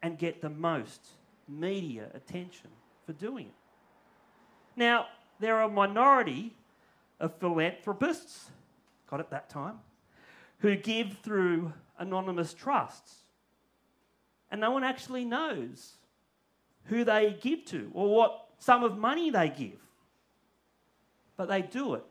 and 0.00 0.16
get 0.16 0.42
the 0.42 0.48
most 0.48 1.08
media 1.48 2.06
attention 2.14 2.70
for 3.04 3.14
doing 3.14 3.46
it. 3.46 3.54
Now, 4.76 5.06
there 5.40 5.56
are 5.56 5.64
a 5.64 5.68
minority 5.68 6.54
of 7.18 7.34
philanthropists, 7.40 8.48
got 9.10 9.18
it 9.18 9.30
that 9.30 9.50
time, 9.50 9.80
who 10.58 10.76
give 10.76 11.18
through 11.24 11.72
anonymous 11.98 12.54
trusts. 12.54 13.24
And 14.52 14.60
no 14.60 14.70
one 14.70 14.84
actually 14.84 15.24
knows 15.24 15.94
who 16.84 17.02
they 17.02 17.36
give 17.40 17.64
to 17.64 17.90
or 17.92 18.14
what 18.14 18.41
sum 18.62 18.84
of 18.84 18.96
money 18.96 19.28
they 19.30 19.48
give. 19.48 19.80
But 21.36 21.48
they 21.48 21.62
do 21.62 21.94
it 21.94 22.04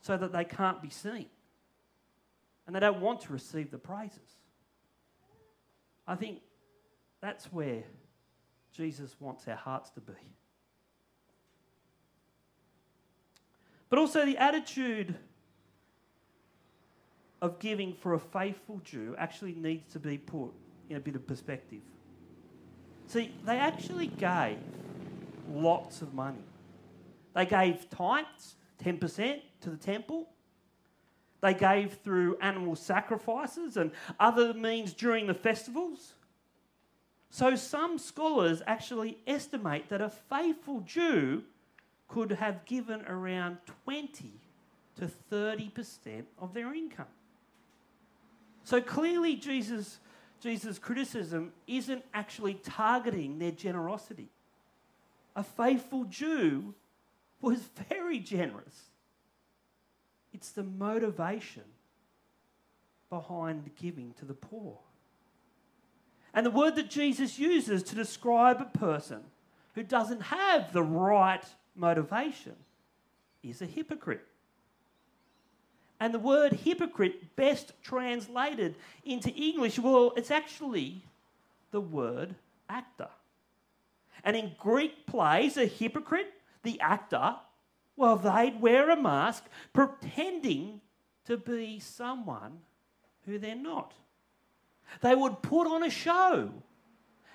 so 0.00 0.16
that 0.16 0.32
they 0.32 0.44
can't 0.44 0.80
be 0.80 0.88
seen. 0.88 1.26
And 2.66 2.74
they 2.74 2.80
don't 2.80 3.00
want 3.00 3.20
to 3.22 3.32
receive 3.32 3.70
the 3.70 3.78
praises. 3.78 4.38
I 6.06 6.14
think 6.14 6.38
that's 7.20 7.52
where 7.52 7.82
Jesus 8.72 9.14
wants 9.20 9.46
our 9.48 9.56
hearts 9.56 9.90
to 9.90 10.00
be. 10.00 10.14
But 13.90 13.98
also 13.98 14.24
the 14.24 14.38
attitude 14.38 15.14
of 17.42 17.58
giving 17.58 17.92
for 17.92 18.14
a 18.14 18.20
faithful 18.20 18.80
Jew 18.82 19.14
actually 19.18 19.54
needs 19.54 19.92
to 19.92 19.98
be 19.98 20.16
put 20.16 20.52
in 20.88 20.96
a 20.96 21.00
bit 21.00 21.16
of 21.16 21.26
perspective. 21.26 21.82
See, 23.08 23.34
they 23.44 23.58
actually 23.58 24.06
gave 24.06 24.58
lots 25.50 26.02
of 26.02 26.14
money. 26.14 26.44
They 27.34 27.46
gave 27.46 27.88
tithes, 27.90 28.56
10% 28.82 29.40
to 29.62 29.70
the 29.70 29.76
temple. 29.76 30.28
They 31.40 31.54
gave 31.54 31.94
through 32.04 32.36
animal 32.38 32.76
sacrifices 32.76 33.76
and 33.76 33.92
other 34.18 34.52
means 34.52 34.92
during 34.92 35.26
the 35.26 35.34
festivals. 35.34 36.14
So 37.30 37.54
some 37.54 37.98
scholars 37.98 38.62
actually 38.66 39.18
estimate 39.26 39.88
that 39.88 40.00
a 40.00 40.10
faithful 40.10 40.80
Jew 40.80 41.44
could 42.08 42.32
have 42.32 42.64
given 42.64 43.06
around 43.06 43.58
20 43.84 44.32
to 44.96 45.10
30% 45.32 46.24
of 46.38 46.52
their 46.52 46.74
income. 46.74 47.06
So 48.64 48.80
clearly, 48.80 49.36
Jesus, 49.36 50.00
Jesus' 50.40 50.78
criticism 50.78 51.52
isn't 51.66 52.04
actually 52.12 52.54
targeting 52.54 53.38
their 53.38 53.52
generosity. 53.52 54.28
A 55.36 55.42
faithful 55.42 56.04
Jew 56.04 56.74
was 57.40 57.60
very 57.88 58.18
generous. 58.18 58.90
It's 60.32 60.50
the 60.50 60.62
motivation 60.62 61.64
behind 63.08 63.70
giving 63.80 64.14
to 64.14 64.24
the 64.24 64.34
poor. 64.34 64.78
And 66.32 66.46
the 66.46 66.50
word 66.50 66.76
that 66.76 66.88
Jesus 66.88 67.38
uses 67.38 67.82
to 67.84 67.96
describe 67.96 68.60
a 68.60 68.78
person 68.78 69.22
who 69.74 69.82
doesn't 69.82 70.22
have 70.22 70.72
the 70.72 70.82
right 70.82 71.44
motivation 71.74 72.54
is 73.42 73.60
a 73.60 73.66
hypocrite. 73.66 74.26
And 75.98 76.14
the 76.14 76.18
word 76.18 76.52
hypocrite, 76.52 77.36
best 77.36 77.72
translated 77.82 78.76
into 79.04 79.30
English, 79.30 79.78
well, 79.78 80.12
it's 80.16 80.30
actually 80.30 81.04
the 81.72 81.80
word 81.80 82.34
actor. 82.68 83.08
And 84.24 84.36
in 84.36 84.52
Greek 84.58 85.06
plays, 85.06 85.56
a 85.56 85.66
hypocrite, 85.66 86.32
the 86.62 86.80
actor, 86.80 87.36
well, 87.96 88.16
they'd 88.16 88.60
wear 88.60 88.90
a 88.90 89.00
mask 89.00 89.44
pretending 89.72 90.80
to 91.26 91.36
be 91.36 91.78
someone 91.78 92.58
who 93.26 93.38
they're 93.38 93.54
not. 93.54 93.92
They 95.00 95.14
would 95.14 95.42
put 95.42 95.66
on 95.66 95.82
a 95.82 95.90
show 95.90 96.50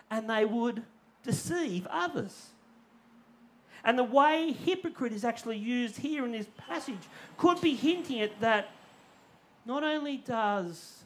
and 0.10 0.30
they 0.30 0.46
would 0.46 0.84
deceive 1.24 1.88
others. 1.88 2.50
And 3.84 3.98
the 4.00 4.04
way 4.04 4.52
hypocrite 4.52 5.14
is 5.14 5.24
actually 5.24 5.58
used 5.58 5.98
here 5.98 6.26
in 6.26 6.32
this 6.32 6.48
passage 6.58 7.08
could 7.38 7.62
be 7.62 7.76
hinting 7.76 8.22
at 8.22 8.40
that 8.42 8.72
not 9.66 9.84
only 9.84 10.18
does 10.18 11.04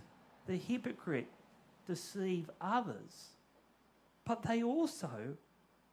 the 0.47 0.55
hypocrite 0.55 1.27
deceive 1.85 2.49
others, 2.61 3.29
but 4.25 4.43
they 4.43 4.63
also 4.63 5.37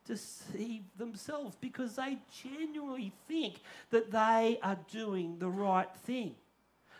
deceive 0.06 0.82
themselves 0.96 1.56
because 1.60 1.96
they 1.96 2.18
genuinely 2.42 3.12
think 3.28 3.60
that 3.90 4.10
they 4.10 4.58
are 4.62 4.78
doing 4.90 5.38
the 5.38 5.48
right 5.48 5.88
thing. 6.04 6.34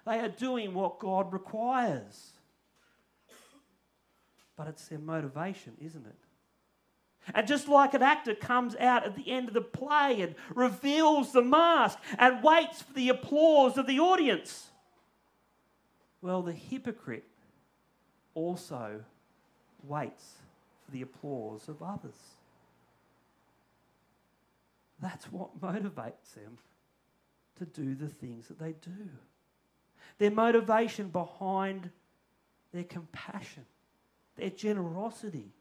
They 0.07 0.21
are 0.21 0.29
doing 0.29 0.75
what 0.75 0.99
God 0.99 1.33
requires. 1.33 2.31
But 4.57 4.69
it's 4.69 4.89
their 4.89 4.99
motivation, 4.99 5.75
isn't 5.81 6.07
it? 6.07 6.15
And 7.35 7.47
just 7.47 7.69
like 7.69 7.95
an 7.95 8.03
actor 8.03 8.35
comes 8.35 8.77
out 8.77 9.05
at 9.05 9.17
the 9.17 9.31
end 9.31 9.49
of 9.49 9.55
the 9.55 9.61
play 9.61 10.21
and 10.21 10.35
reveals 10.55 11.33
the 11.33 11.43
mask 11.43 11.99
and 12.19 12.43
waits 12.43 12.83
for 12.83 12.93
the 12.93 13.09
applause 13.09 13.77
of 13.77 13.87
the 13.87 13.99
audience, 13.99 14.69
well, 16.23 16.43
the 16.43 16.53
hypocrite 16.53 17.25
also 18.35 19.01
waits 19.83 20.35
for 20.85 20.93
the 20.93 21.03
applause 21.03 21.69
of 21.69 21.83
others. 21.83 22.15
That's 25.07 25.27
what 25.27 25.61
motivates 25.61 26.35
them 26.35 26.59
to 27.61 27.65
do 27.65 27.95
the 27.95 28.09
things 28.09 28.49
that 28.49 28.59
they 28.59 28.73
do. 28.73 29.09
Their 30.19 30.33
motivation 30.33 31.11
behind 31.11 31.91
their 32.75 32.83
compassion, 32.83 33.67
their 34.35 34.51
generosity, 34.51 35.53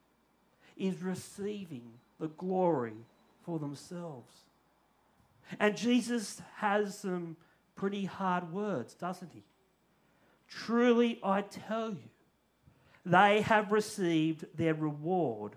is 0.75 1.03
receiving 1.03 1.91
the 2.19 2.29
glory 2.29 2.95
for 3.45 3.59
themselves. 3.59 4.33
And 5.59 5.77
Jesus 5.77 6.41
has 6.55 6.97
some 6.97 7.37
pretty 7.75 8.05
hard 8.05 8.51
words, 8.51 8.95
doesn't 8.95 9.31
he? 9.31 9.43
Truly, 10.49 11.19
I 11.23 11.41
tell 11.41 11.91
you, 11.91 12.09
they 13.05 13.41
have 13.41 13.71
received 13.71 14.45
their 14.57 14.73
reward 14.73 15.51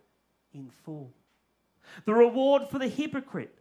in 0.52 0.68
full. 0.84 1.14
The 2.04 2.12
reward 2.12 2.68
for 2.68 2.78
the 2.78 2.88
hypocrite, 2.88 3.57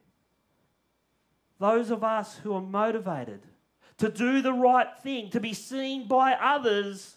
those 1.60 1.92
of 1.92 2.04
us 2.04 2.38
who 2.38 2.54
are 2.54 2.62
motivated 2.62 3.42
to 3.98 4.10
do 4.10 4.42
the 4.42 4.54
right 4.54 4.88
thing, 5.02 5.30
to 5.32 5.40
be 5.40 5.54
seen 5.54 6.08
by 6.08 6.34
others, 6.34 7.16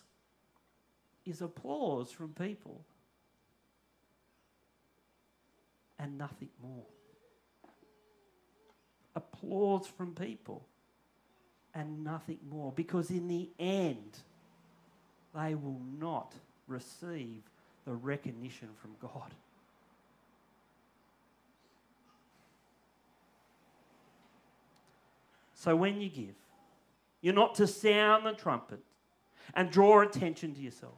is 1.26 1.42
applause 1.42 2.10
from 2.10 2.30
people 2.30 2.84
and 5.98 6.16
nothing 6.16 6.48
more. 6.62 6.84
Applause 9.14 9.86
from 9.86 10.14
people 10.14 10.64
and 11.74 12.02
nothing 12.02 12.38
more. 12.48 12.72
Because 12.74 13.10
in 13.10 13.28
the 13.28 13.50
end, 13.58 14.18
they 15.34 15.54
will 15.54 15.80
not 15.98 16.32
receive 16.66 17.42
the 17.84 17.92
recognition 17.92 18.68
from 18.80 18.92
God. 19.00 19.34
So 25.60 25.76
when 25.76 26.00
you 26.00 26.08
give, 26.08 26.36
you're 27.20 27.34
not 27.34 27.56
to 27.56 27.66
sound 27.66 28.24
the 28.24 28.32
trumpet 28.32 28.80
and 29.52 29.70
draw 29.70 30.00
attention 30.00 30.54
to 30.54 30.60
yourself. 30.60 30.96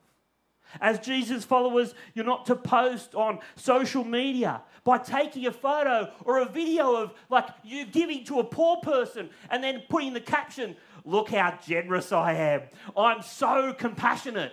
As 0.81 1.01
Jesus 1.01 1.45
followers, 1.45 1.97
you're 2.15 2.25
not 2.25 2.47
to 2.47 2.55
post 2.55 3.17
on 3.17 3.41
social 3.57 4.05
media 4.05 4.63
by 4.85 4.99
taking 4.99 5.47
a 5.47 5.51
photo 5.51 6.13
or 6.25 6.39
a 6.39 6.45
video 6.45 6.95
of 6.95 7.13
like 7.29 7.49
you 7.65 7.85
giving 7.87 8.25
to 8.27 8.39
a 8.39 8.45
poor 8.45 8.77
person 8.77 9.31
and 9.51 9.65
then 9.65 9.83
putting 9.89 10.13
the 10.13 10.21
caption, 10.21 10.77
Look 11.05 11.31
how 11.31 11.59
generous 11.67 12.13
I 12.13 12.35
am. 12.35 12.63
I'm 12.97 13.23
so 13.23 13.73
compassionate. 13.73 14.53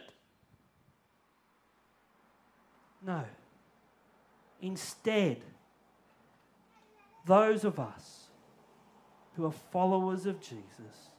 No. 3.06 3.26
Instead, 4.60 5.43
those 7.28 7.63
of 7.63 7.80
us 7.80 8.29
who 9.39 9.45
are 9.45 9.52
followers 9.71 10.25
of 10.25 10.41
Jesus 10.41 11.13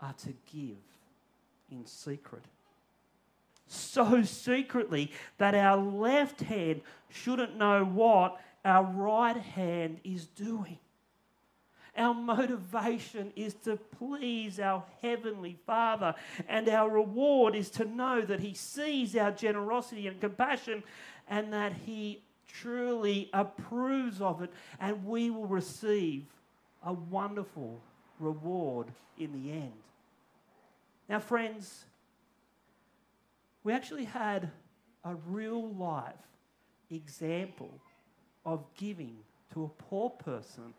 are 0.00 0.14
to 0.14 0.34
give 0.52 0.78
in 1.70 1.86
secret 1.86 2.42
so 3.68 4.24
secretly 4.24 5.12
that 5.38 5.54
our 5.54 5.76
left 5.76 6.40
hand 6.40 6.80
shouldn't 7.08 7.56
know 7.56 7.84
what 7.84 8.40
our 8.64 8.82
right 8.82 9.36
hand 9.36 10.00
is 10.02 10.26
doing. 10.26 10.78
Our 11.96 12.14
motivation 12.14 13.32
is 13.36 13.54
to 13.64 13.76
please 13.76 14.58
our 14.58 14.82
Heavenly 15.00 15.56
Father, 15.64 16.16
and 16.48 16.68
our 16.68 16.90
reward 16.90 17.54
is 17.54 17.70
to 17.70 17.84
know 17.84 18.22
that 18.22 18.40
He 18.40 18.54
sees 18.54 19.14
our 19.14 19.30
generosity 19.30 20.08
and 20.08 20.20
compassion 20.20 20.82
and 21.28 21.52
that 21.52 21.74
He 21.86 22.24
truly 22.48 23.30
approves 23.32 24.20
of 24.20 24.42
it, 24.42 24.50
and 24.80 25.04
we 25.06 25.30
will 25.30 25.46
receive 25.46 26.26
a 26.84 26.92
wonderful 26.92 27.80
reward 28.18 28.88
in 29.18 29.32
the 29.32 29.52
end. 29.52 29.72
Now, 31.08 31.18
friends, 31.18 31.84
we 33.64 33.72
actually 33.72 34.04
had 34.04 34.50
a 35.04 35.14
real 35.26 35.72
life 35.74 36.14
example 36.90 37.80
of 38.44 38.64
giving 38.76 39.16
to 39.52 39.64
a 39.64 39.68
poor 39.68 40.10
person 40.10 40.74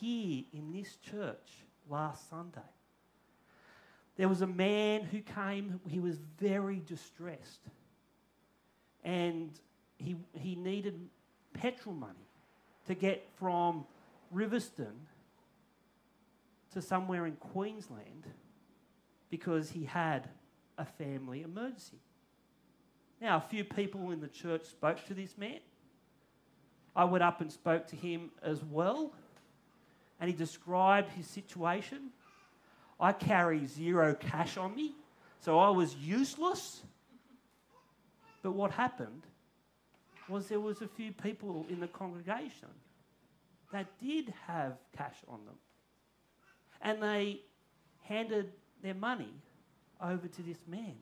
here 0.00 0.44
in 0.52 0.72
this 0.72 0.96
church 0.96 1.64
last 1.88 2.28
Sunday. 2.28 2.60
There 4.16 4.28
was 4.28 4.42
a 4.42 4.46
man 4.46 5.02
who 5.02 5.20
came, 5.20 5.80
he 5.88 6.00
was 6.00 6.18
very 6.38 6.82
distressed. 6.86 7.60
And 9.04 9.50
he, 9.98 10.16
he 10.34 10.56
needed 10.56 11.08
petrol 11.54 11.94
money 11.94 12.28
to 12.86 12.94
get 12.94 13.26
from 13.38 13.86
Riverstone 14.34 15.06
to 16.72 16.82
somewhere 16.82 17.26
in 17.26 17.36
Queensland 17.36 18.26
because 19.30 19.70
he 19.70 19.84
had 19.84 20.28
a 20.78 20.84
family 20.84 21.42
emergency. 21.42 21.98
Now, 23.20 23.36
a 23.36 23.40
few 23.40 23.64
people 23.64 24.10
in 24.10 24.20
the 24.20 24.28
church 24.28 24.64
spoke 24.64 25.04
to 25.06 25.14
this 25.14 25.36
man. 25.36 25.60
I 26.96 27.04
went 27.04 27.22
up 27.22 27.40
and 27.40 27.52
spoke 27.52 27.86
to 27.88 27.96
him 27.96 28.30
as 28.42 28.64
well, 28.64 29.12
and 30.18 30.28
he 30.28 30.34
described 30.34 31.10
his 31.10 31.26
situation. 31.26 32.10
I 32.98 33.12
carry 33.12 33.66
zero 33.66 34.14
cash 34.14 34.56
on 34.56 34.74
me, 34.74 34.94
so 35.40 35.58
I 35.58 35.70
was 35.70 35.94
useless. 35.96 36.82
But 38.42 38.52
what 38.52 38.70
happened 38.70 39.22
was 40.28 40.48
there 40.48 40.60
was 40.60 40.80
a 40.80 40.88
few 40.88 41.12
people 41.12 41.66
in 41.68 41.80
the 41.80 41.88
congregation 41.88 42.68
that 43.72 43.86
did 44.02 44.32
have 44.46 44.78
cash 44.96 45.16
on 45.28 45.44
them. 45.44 45.56
And 46.80 47.02
they 47.02 47.40
handed 48.02 48.52
their 48.82 48.94
money 48.94 49.32
over 50.00 50.26
to 50.26 50.42
this 50.42 50.58
man. 50.66 50.94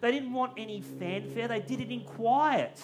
They 0.00 0.10
didn't 0.10 0.32
want 0.32 0.52
any 0.56 0.80
fanfare, 0.80 1.48
they 1.48 1.60
did 1.60 1.80
it 1.80 1.90
in 1.90 2.04
quiet. 2.04 2.80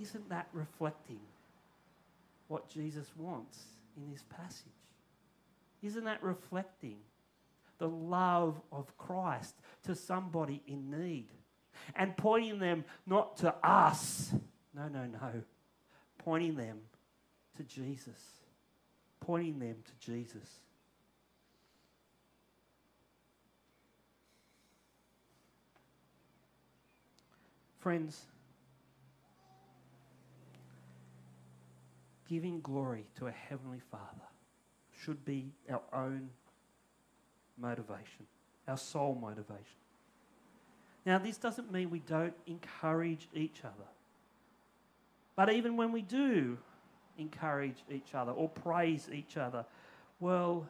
Isn't 0.00 0.28
that 0.28 0.48
reflecting 0.52 1.20
what 2.48 2.68
Jesus 2.68 3.06
wants 3.16 3.58
in 3.96 4.10
this 4.10 4.22
passage? 4.28 4.66
Isn't 5.82 6.04
that 6.04 6.22
reflecting 6.22 6.96
the 7.78 7.88
love 7.88 8.60
of 8.72 8.96
Christ 8.98 9.54
to 9.84 9.94
somebody 9.94 10.62
in 10.66 10.90
need 10.90 11.28
and 11.94 12.16
pointing 12.16 12.58
them 12.58 12.84
not 13.06 13.36
to 13.38 13.54
us, 13.62 14.32
no, 14.74 14.88
no, 14.88 15.06
no, 15.06 15.42
pointing 16.18 16.56
them 16.56 16.78
to 17.56 17.62
Jesus, 17.62 18.20
pointing 19.20 19.58
them 19.58 19.76
to 19.84 20.06
Jesus. 20.06 20.48
Friends, 27.78 28.22
giving 32.28 32.60
glory 32.60 33.04
to 33.16 33.26
a 33.26 33.30
Heavenly 33.30 33.80
Father 33.90 34.02
should 35.02 35.24
be 35.24 35.52
our 35.70 35.82
own 35.92 36.30
motivation, 37.58 38.26
our 38.66 38.78
sole 38.78 39.14
motivation. 39.20 39.84
Now, 41.04 41.18
this 41.18 41.36
doesn't 41.36 41.70
mean 41.70 41.90
we 41.90 41.98
don't 41.98 42.34
encourage 42.46 43.28
each 43.34 43.60
other. 43.62 43.88
But 45.36 45.52
even 45.52 45.76
when 45.76 45.92
we 45.92 46.00
do 46.00 46.56
encourage 47.18 47.76
each 47.90 48.14
other 48.14 48.32
or 48.32 48.48
praise 48.48 49.08
each 49.12 49.36
other, 49.36 49.64
well, 50.20 50.66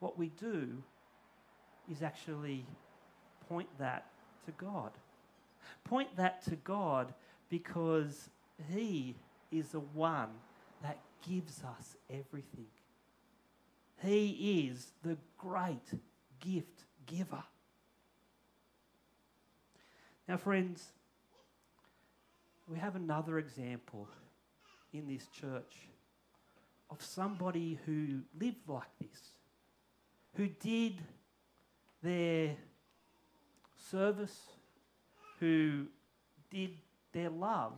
what 0.00 0.18
we 0.18 0.28
do 0.40 0.82
is 1.90 2.02
actually 2.02 2.64
point 3.48 3.68
that 3.78 4.06
to 4.44 4.52
God. 4.52 4.90
Point 5.84 6.14
that 6.16 6.42
to 6.44 6.56
God 6.56 7.12
because 7.48 8.28
He 8.72 9.14
is 9.50 9.68
the 9.68 9.80
one 9.80 10.30
that 10.82 10.98
gives 11.28 11.62
us 11.64 11.96
everything. 12.10 12.66
He 14.02 14.68
is 14.68 14.88
the 15.02 15.16
great 15.38 15.90
gift 16.40 16.84
giver. 17.06 17.42
Now, 20.28 20.36
friends, 20.36 20.88
we 22.68 22.78
have 22.78 22.96
another 22.96 23.38
example 23.38 24.08
in 24.98 25.08
this 25.08 25.26
church 25.28 25.88
of 26.90 27.02
somebody 27.02 27.78
who 27.86 28.20
lived 28.38 28.68
like 28.68 28.98
this, 29.00 29.32
who 30.34 30.48
did 30.48 31.00
their 32.02 32.56
service 33.90 34.50
who 35.40 35.86
did 36.50 36.70
their 37.12 37.30
love 37.30 37.72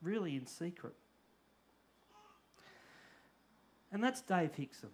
really 0.00 0.36
in 0.36 0.46
secret. 0.46 0.94
And 3.92 4.02
that's 4.02 4.20
Dave 4.22 4.54
Hickson. 4.54 4.88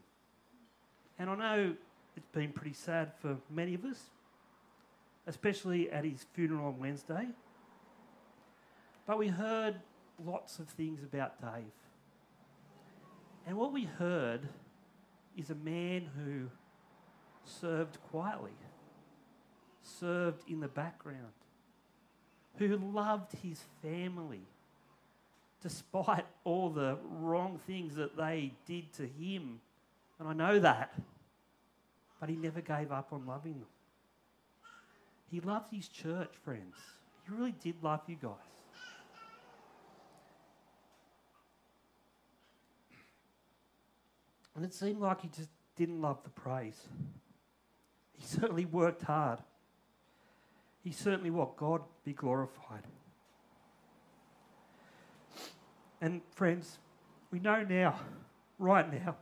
And 1.19 1.31
I 1.31 1.35
know 1.37 1.75
it's 2.17 2.29
been 2.29 2.53
pretty 2.53 2.75
sad 2.75 3.13
for 3.21 3.37
many 3.51 3.75
of 3.75 3.85
us, 3.85 4.01
especially 5.27 5.91
at 5.91 6.05
his 6.05 6.27
funeral 6.33 6.69
on 6.69 6.79
Wednesday. 6.79 7.29
But 9.07 9.19
we 9.19 9.29
heard 9.29 9.77
lots 10.25 10.59
of 10.59 10.69
things 10.69 11.03
about 11.03 11.41
Dave. 11.41 11.73
And 13.47 13.57
what 13.57 13.73
we 13.73 13.85
heard 13.85 14.49
is 15.37 15.51
a 15.51 15.55
man 15.55 16.09
who 16.17 16.49
served 17.45 17.99
quietly 18.11 18.53
served 19.99 20.43
in 20.49 20.61
the 20.61 20.69
background, 20.69 21.33
who 22.59 22.77
loved 22.77 23.33
his 23.43 23.61
family 23.83 24.43
despite 25.61 26.25
all 26.45 26.71
the 26.71 26.97
wrong 27.21 27.59
things 27.67 27.97
that 27.97 28.17
they 28.17 28.53
did 28.67 28.93
to 28.93 29.03
him. 29.03 29.61
And 30.19 30.29
I 30.29 30.33
know 30.33 30.61
that. 30.61 30.93
But 32.21 32.29
he 32.29 32.37
never 32.37 32.61
gave 32.61 32.93
up 32.93 33.09
on 33.13 33.27
loving 33.27 33.55
them. 33.55 33.69
He 35.31 35.41
loved 35.41 35.73
his 35.73 35.89
church, 35.89 36.31
friends. 36.45 36.77
He 37.25 37.35
really 37.35 37.55
did 37.61 37.83
love 37.83 38.01
you 38.07 38.17
guys. 38.21 38.58
And 44.59 44.65
it 44.65 44.75
seemed 44.75 44.99
like 44.99 45.21
he 45.21 45.29
just 45.29 45.51
didn't 45.77 46.03
love 46.03 46.21
the 46.25 46.31
praise. 46.31 46.89
He 48.17 48.27
certainly 48.27 48.65
worked 48.65 49.03
hard. 49.03 49.39
He 50.83 50.91
certainly 50.91 51.31
what? 51.31 51.57
God 51.57 51.83
be 52.05 52.13
glorified. 52.13 52.83
And 56.01 56.23
friends, 56.35 56.79
we 57.31 57.39
know 57.39 57.63
now, 57.63 58.01
right 58.59 58.93
now, 58.93 59.15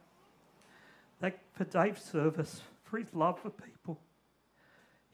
that 1.20 1.38
for 1.52 1.64
Dave's 1.64 2.02
service, 2.02 2.62
for 2.84 2.96
his 2.96 3.12
love 3.12 3.38
for 3.38 3.50
people, 3.50 4.00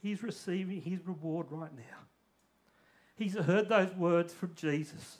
he's 0.00 0.22
receiving 0.22 0.82
his 0.82 1.00
reward 1.04 1.48
right 1.50 1.76
now. 1.76 1.98
He's 3.16 3.34
heard 3.34 3.68
those 3.68 3.92
words 3.94 4.32
from 4.32 4.54
Jesus. 4.54 5.18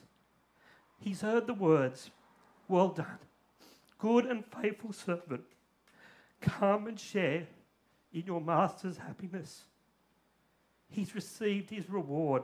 He's 1.00 1.22
heard 1.22 1.48
the 1.48 1.54
words, 1.54 2.12
Well 2.68 2.90
done, 2.90 3.18
Good 4.02 4.26
and 4.26 4.44
faithful 4.44 4.92
servant, 4.92 5.44
come 6.40 6.88
and 6.88 6.98
share 6.98 7.46
in 8.12 8.24
your 8.26 8.40
master's 8.40 8.96
happiness. 8.96 9.62
He's 10.90 11.14
received 11.14 11.70
his 11.70 11.88
reward. 11.88 12.42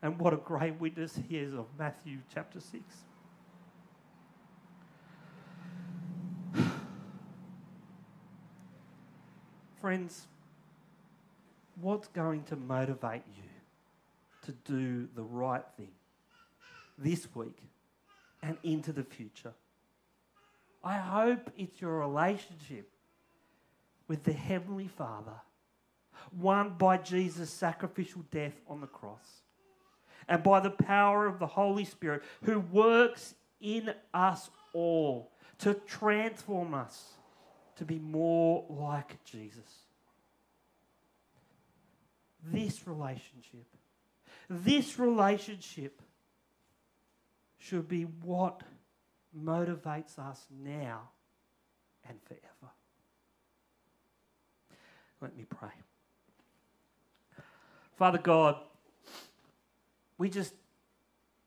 And 0.00 0.20
what 0.20 0.32
a 0.32 0.36
great 0.36 0.78
witness 0.78 1.18
he 1.28 1.38
is 1.38 1.52
of 1.54 1.66
Matthew 1.76 2.18
chapter 2.32 2.60
6. 2.60 2.84
Friends, 9.80 10.28
what's 11.80 12.06
going 12.06 12.44
to 12.44 12.54
motivate 12.54 13.24
you 13.36 13.42
to 14.42 14.52
do 14.72 15.08
the 15.16 15.24
right 15.24 15.64
thing 15.76 15.90
this 16.96 17.26
week 17.34 17.58
and 18.40 18.56
into 18.62 18.92
the 18.92 19.02
future? 19.02 19.54
I 20.84 20.96
hope 20.96 21.50
it's 21.56 21.80
your 21.80 21.98
relationship 21.98 22.90
with 24.08 24.24
the 24.24 24.32
Heavenly 24.32 24.88
Father, 24.88 25.40
won 26.36 26.74
by 26.76 26.98
Jesus' 26.98 27.50
sacrificial 27.50 28.24
death 28.30 28.54
on 28.68 28.80
the 28.80 28.86
cross, 28.86 29.42
and 30.28 30.42
by 30.42 30.60
the 30.60 30.70
power 30.70 31.26
of 31.26 31.38
the 31.38 31.46
Holy 31.46 31.84
Spirit 31.84 32.22
who 32.44 32.60
works 32.60 33.34
in 33.60 33.94
us 34.12 34.50
all 34.72 35.30
to 35.58 35.74
transform 35.74 36.74
us 36.74 37.12
to 37.76 37.84
be 37.84 37.98
more 37.98 38.64
like 38.68 39.22
Jesus. 39.24 39.86
This 42.44 42.86
relationship, 42.88 43.66
this 44.50 44.98
relationship 44.98 46.02
should 47.58 47.88
be 47.88 48.02
what 48.02 48.62
motivates 49.38 50.18
us 50.18 50.46
now 50.62 51.08
and 52.08 52.18
forever. 52.22 52.72
Let 55.20 55.36
me 55.36 55.44
pray. 55.48 55.70
Father 57.96 58.18
God, 58.18 58.56
we 60.18 60.28
just 60.28 60.54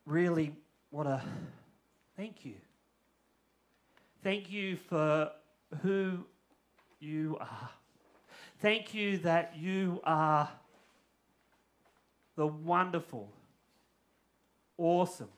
really 0.06 0.54
want 0.92 1.10
to 1.10 1.22
thank 2.16 2.46
you. 2.46 2.56
Thank 4.24 4.50
you 4.50 4.78
for 4.78 5.32
who 5.82 6.26
you 7.00 7.38
are. 7.40 7.70
Thank 8.60 8.94
you 8.94 9.18
that 9.20 9.56
you 9.58 10.00
are 10.04 10.50
the 12.36 12.48
wonderful, 12.48 13.30
awesome 14.78 15.30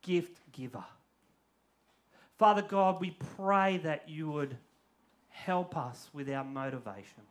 gift 0.00 0.38
giver. 0.52 0.84
Father 2.42 2.62
God, 2.62 3.00
we 3.00 3.12
pray 3.36 3.76
that 3.84 4.08
you 4.08 4.28
would 4.28 4.56
help 5.28 5.76
us 5.76 6.10
with 6.12 6.28
our 6.28 6.42
motivation. 6.42 7.22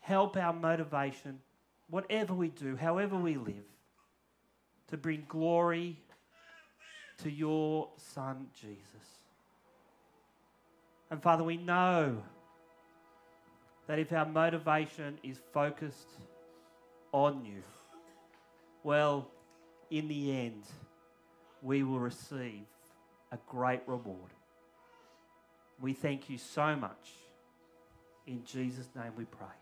Help 0.00 0.36
our 0.36 0.52
motivation, 0.52 1.38
whatever 1.88 2.34
we 2.34 2.48
do, 2.48 2.76
however 2.76 3.16
we 3.16 3.38
live, 3.38 3.64
to 4.88 4.98
bring 4.98 5.24
glory 5.26 5.98
to 7.22 7.30
your 7.30 7.88
Son, 7.96 8.48
Jesus. 8.52 9.22
And 11.10 11.22
Father, 11.22 11.44
we 11.44 11.56
know 11.56 12.22
that 13.86 13.98
if 13.98 14.12
our 14.12 14.26
motivation 14.26 15.16
is 15.22 15.38
focused 15.54 16.10
on 17.12 17.42
you, 17.42 17.62
well, 18.82 19.30
in 19.90 20.08
the 20.08 20.30
end, 20.30 20.64
we 21.62 21.82
will 21.84 22.00
receive 22.00 22.66
a 23.34 23.38
great 23.50 23.80
reward. 23.86 24.30
We 25.80 25.92
thank 25.92 26.30
you 26.30 26.38
so 26.38 26.76
much. 26.76 27.10
In 28.26 28.44
Jesus' 28.44 28.88
name 28.94 29.12
we 29.18 29.24
pray. 29.24 29.58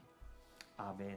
Amen. 0.79 1.17